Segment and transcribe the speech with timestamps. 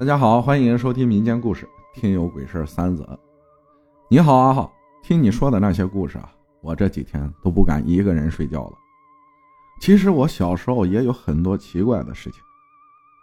[0.00, 3.18] 大家好，欢迎收听民间故事，听有鬼事三则。
[4.08, 8.78] 你好，阿浩，听你说的那些故事啊，我这几天都不敢一个人睡觉了。
[9.80, 12.40] 其实我小时候也有很多奇怪的事情。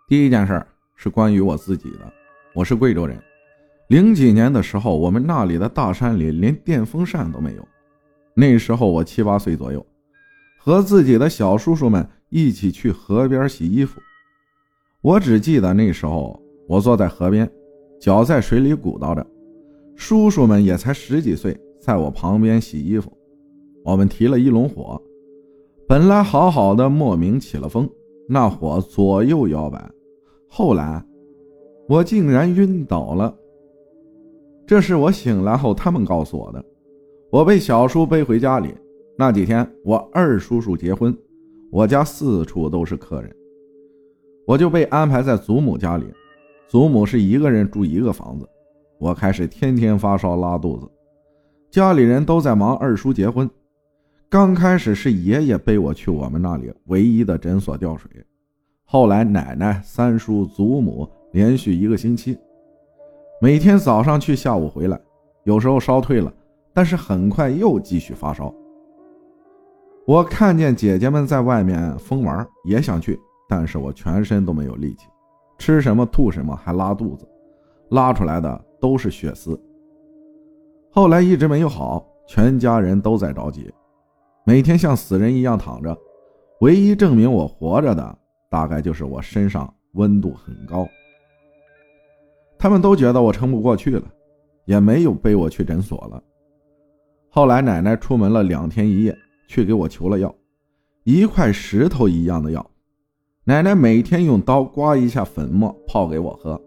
[0.09, 0.61] 第一件事
[0.97, 2.11] 是关于我自己的，
[2.53, 3.23] 我是贵州人，
[3.87, 7.65] 零几年的时候，我们那里的大山里连电风扇都没有。
[8.33, 9.85] 那时候我七八岁左右，
[10.59, 14.01] 和自己的小叔叔们一起去河边洗衣服。
[14.99, 17.49] 我只记得那时候，我坐在河边，
[17.99, 19.25] 脚在水里鼓捣着，
[19.95, 23.11] 叔叔们也才十几岁，在我旁边洗衣服。
[23.83, 25.01] 我们提了一笼火，
[25.87, 27.87] 本来好好的，莫名起了风，
[28.27, 29.91] 那火左右摇摆。
[30.47, 31.05] 后来，
[31.87, 33.35] 我竟然晕倒了。
[34.65, 36.65] 这是我醒来后他们告诉我的。
[37.29, 38.73] 我被小叔背回家里。
[39.17, 41.15] 那几天，我二叔叔结婚，
[41.71, 43.33] 我家四处都是客人。
[44.47, 46.05] 我就被安排在祖母家里，
[46.67, 48.49] 祖母是一个人住一个房子。
[48.97, 50.89] 我开始天天发烧拉肚子，
[51.69, 53.49] 家里人都在忙二叔结婚。
[54.29, 58.09] 刚开始是爷爷背我去我们那里唯一的诊所吊水，
[58.83, 62.37] 后来奶奶、三叔、祖母连续一个星期，
[63.41, 64.99] 每天早上去，下午回来，
[65.43, 66.33] 有时候烧退了，
[66.73, 68.53] 但是很快又继续发烧。
[70.05, 73.19] 我看见姐姐们在外面疯玩，也想去。
[73.47, 75.07] 但是我全身都没有力气，
[75.65, 77.27] 吃什么吐什么，还拉肚子，
[77.89, 79.59] 拉出来的都是血丝。
[80.91, 83.73] 后来一直没有好，全家人都在着急，
[84.45, 85.97] 每天像死人一样躺着。
[86.61, 88.15] 唯一证明我活着的，
[88.47, 90.87] 大概就是我身上温度很高。
[92.59, 94.07] 他们都觉得我撑不过去了，
[94.65, 96.21] 也没有背我去诊所了。
[97.27, 100.31] 后来奶奶出门了两天一夜，去给我求了药，
[101.05, 102.63] 一块石头一样的药。
[103.47, 106.59] 奶奶每天用刀刮一下粉末泡给我喝，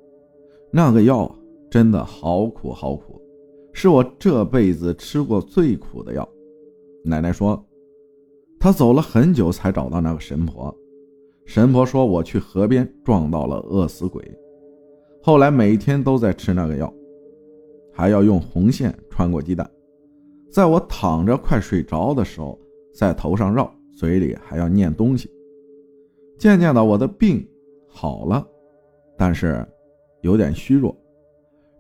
[0.71, 1.29] 那个药
[1.69, 3.21] 真的好苦好苦，
[3.73, 6.27] 是我这辈子吃过最苦的药。
[7.05, 7.61] 奶奶说，
[8.61, 10.73] 她走了很久才找到那个神婆。
[11.47, 14.23] 神婆说我去河边撞到了饿死鬼，
[15.21, 16.95] 后来每天都在吃那个药，
[17.93, 19.69] 还要用红线穿过鸡蛋，
[20.53, 22.57] 在我躺着快睡着的时候，
[22.95, 25.29] 在头上绕，嘴里还要念东西。
[26.39, 27.45] 渐渐的，我的病
[27.89, 28.47] 好了，
[29.17, 29.67] 但是
[30.21, 30.97] 有点虚弱。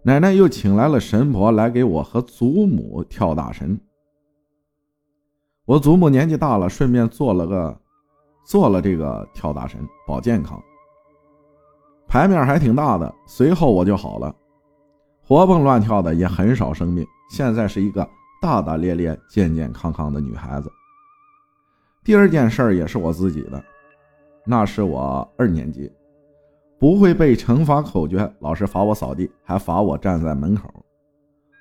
[0.02, 3.78] 奶奶又请来了神婆来给我和祖母跳大神。
[5.64, 7.80] 我祖母年纪大了，顺便做了个
[8.44, 10.60] 做了这个跳大神保健康，
[12.08, 13.14] 牌面还挺大的。
[13.26, 14.34] 随后我就好了，
[15.22, 17.06] 活蹦乱跳的，也很少生病。
[17.30, 18.08] 现在是一个
[18.40, 20.72] 大大咧咧、健健康康的女孩子。
[22.02, 23.62] 第二件事也是我自己的。
[24.44, 25.90] 那是我二年级，
[26.78, 30.68] 不会背乘法口诀，老师罚我扫地，还罚我站在门口。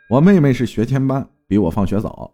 [0.10, 2.32] 我妹妹是学前班，比我放学早，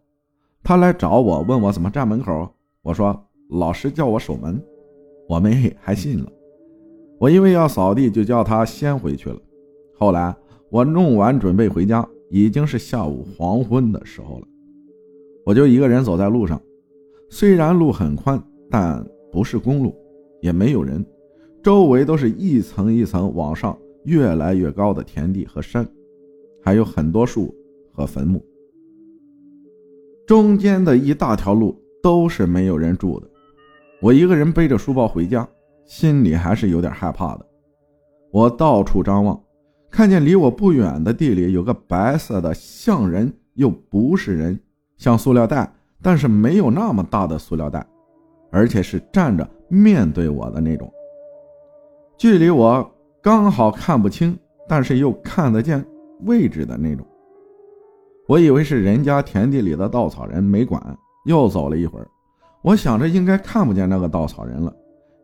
[0.63, 2.47] 她来找我，问我怎么站门口。
[2.83, 4.63] 我说老师叫我守门，
[5.27, 6.31] 我妹还信了。
[7.19, 9.39] 我因为要扫地，就叫她先回去了。
[9.97, 10.35] 后来
[10.69, 14.47] 我弄完准备回家，已经是下午黄昏的时候了，
[15.45, 16.61] 我就一个人走在路上，
[17.29, 18.39] 虽然路很宽，
[18.69, 19.95] 但不是公路。
[20.43, 21.03] 也没有人，
[21.63, 25.87] 周围都是一层一层往上越来越高的田地和山，
[26.61, 27.55] 还有很多树
[27.93, 28.45] 和坟墓。
[30.27, 33.27] 中间的一大条路都是没有人住的。
[34.01, 35.47] 我一个人背着书包回家，
[35.85, 37.45] 心里还是有点害怕的。
[38.29, 39.41] 我到处张望，
[39.89, 44.59] 看见离我不远的地里有个白色的，像人又不是人，
[44.97, 47.87] 像塑料袋，但是没有那么大的塑料袋，
[48.53, 49.45] 而且是站着。
[49.67, 50.93] 面对我的那种，
[52.15, 52.89] 距离我
[53.23, 54.37] 刚好看不清，
[54.69, 55.83] 但是又看得见
[56.25, 57.03] 位置的那种。
[58.27, 60.79] 我以为是人家田地里的稻草人，没管。
[61.25, 62.07] 又走了一会儿，
[62.61, 64.71] 我想着应该看不见那个稻草人了，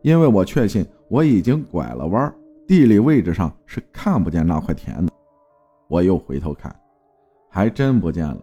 [0.02, 2.34] 因为我确信我已经拐了弯，
[2.66, 5.12] 地理位置上是看不见那块田的。
[5.88, 6.74] 我又回头看，
[7.50, 8.38] 还真不见了。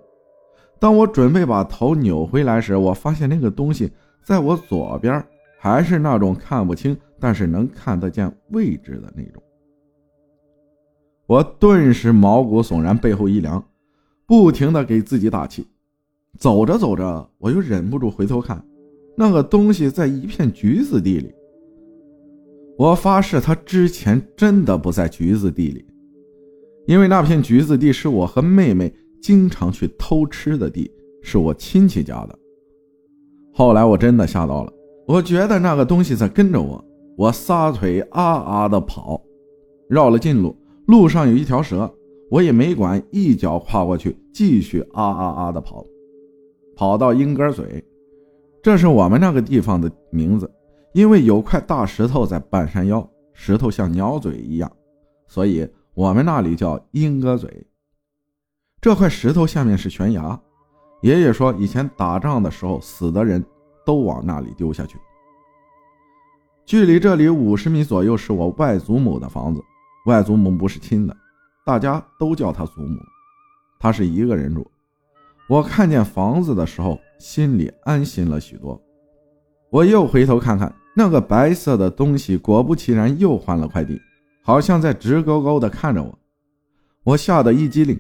[0.80, 3.92] 当我准备把头扭回来时，我发现那个东西
[4.28, 5.26] 在我左边。
[5.60, 9.42] 还是那种看不清，但是能看得见位置的那种。
[11.26, 13.62] 我顿时毛骨悚然，背后一凉，
[14.28, 15.66] 不停的给自己打气。
[16.38, 18.64] 走着走着，我又忍不住回头看，
[19.18, 21.34] 那个东西在一片橘子地里。
[22.78, 25.84] 我发誓，他之前真的不在橘子地里，
[26.86, 28.94] 因为那片橘子地是我和妹妹
[29.24, 30.90] 经常去偷吃的地，
[31.24, 32.38] 是我亲戚家的。
[33.58, 34.72] 后来我真的吓到了。
[35.08, 36.86] 我觉得那个东西在跟着我，
[37.18, 39.20] 我撒腿啊啊的跑，
[39.90, 40.56] 绕了近路，
[40.86, 41.92] 路上有一条蛇，
[42.30, 45.84] 我也没管，一脚跨过去，继续啊啊啊的跑，
[46.76, 47.84] 跑到鹰哥嘴，
[48.62, 50.48] 这是我们那个地方的名字，
[50.94, 54.72] 因为有块大石头在半山腰，石头像鸟嘴一样，
[55.26, 57.66] 所以我们那里叫鹰哥嘴。
[58.80, 60.40] 这块石头下面是悬崖，
[61.02, 63.44] 爷爷说以前打仗的时候死的人
[63.86, 64.98] 都往那里丢下去。
[66.66, 69.64] 距离这里五十米左右是我外祖母的房子，
[70.06, 71.16] 外祖母不是亲的，
[71.66, 73.00] 大家都叫她祖母。
[73.80, 74.70] 她是一个人住。
[75.48, 78.82] 我看见房子的时候，心里安心了许多。
[79.70, 84.02] 我又回头看看那个白色的东西，果不其然又换了快递，
[84.44, 86.20] 好像在直勾勾的看着我。
[87.04, 87.98] 我吓得一激灵，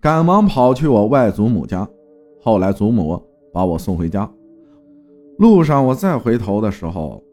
[0.00, 1.88] 赶忙跑去我外祖母家。
[2.44, 3.18] 后来祖母
[3.54, 4.30] 把我送回家，
[5.38, 7.24] 路上我再回头的时候。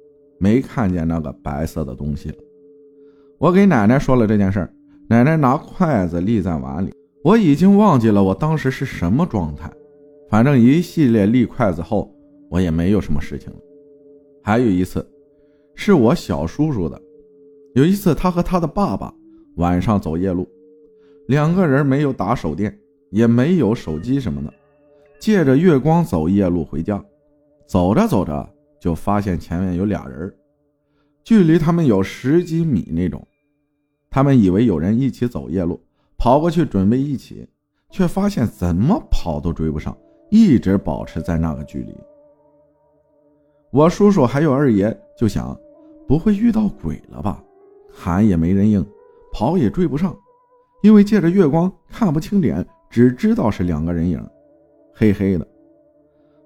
[0.43, 2.35] 没看见那个白色的东西了。
[3.37, 4.67] 我给奶奶说了这件事
[5.07, 6.91] 奶奶拿筷子立在碗里。
[7.23, 9.71] 我已经忘记了我当时是什么状态，
[10.31, 12.11] 反正一系列立筷子后，
[12.49, 13.59] 我也没有什么事情了。
[14.41, 15.07] 还有一次，
[15.75, 16.99] 是我小叔叔的。
[17.75, 19.13] 有一次，他和他的爸爸
[19.57, 20.49] 晚上走夜路，
[21.27, 22.75] 两个人没有打手电，
[23.11, 24.51] 也没有手机什么的，
[25.21, 27.01] 借着月光走夜路回家。
[27.65, 28.45] 走着走着。
[28.81, 30.33] 就发现前面有俩人，
[31.23, 33.23] 距离他们有十几米那种。
[34.09, 35.79] 他们以为有人一起走夜路，
[36.17, 37.47] 跑过去准备一起，
[37.91, 39.95] 却发现怎么跑都追不上，
[40.31, 41.95] 一直保持在那个距离。
[43.69, 45.55] 我叔叔还有二爷就想，
[46.07, 47.39] 不会遇到鬼了吧？
[47.93, 48.83] 喊也没人应，
[49.31, 50.17] 跑也追不上，
[50.81, 54.27] 因为借着月光看不清脸，只知道是两个人影，
[55.01, 55.47] 黑黑的。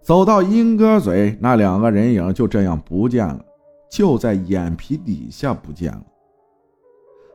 [0.02, 3.44] 走到鹰哥嘴，那两个人影就这样不见了，
[3.92, 6.04] 就在眼皮底下不见了。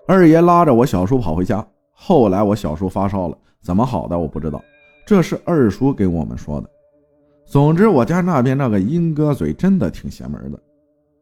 [0.09, 4.65] 二爷拉着我小叔跑回家，后来我小叔发烧了，怎么好的我不知道，
[5.07, 6.71] 这是二叔给我们说的。
[7.45, 10.59] 总之，我家那边那个鹰哥嘴真的挺邪门的，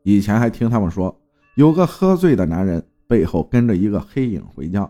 [0.05, 1.13] 以前还听他们说，
[1.57, 4.89] 有个喝醉的男人背后跟着一个黑影回家，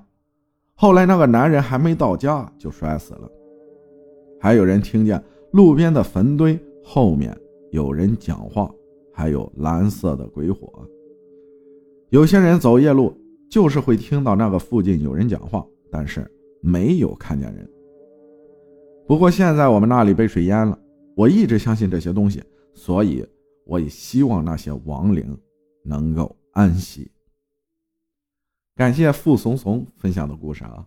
[0.75, 3.31] 后来那个男人还没到家就摔死了，
[4.41, 5.23] 还有人听见。
[5.53, 7.35] 路边的坟堆后面
[7.71, 8.71] 有人讲话，
[9.13, 10.87] 还有蓝色的鬼火。
[12.11, 13.15] 有些人走夜路，
[13.51, 16.31] 就是会听到那个附近有人讲话，但是
[16.61, 17.67] 没有看见人。
[19.07, 20.79] 不过现在我们那里被水淹了，
[21.17, 22.43] 我一直相信这些东西，
[22.75, 23.27] 所以
[23.65, 25.35] 我也希望那些亡灵
[25.83, 27.11] 能够安息。
[28.77, 30.87] 感谢傅怂怂分享的故事啊！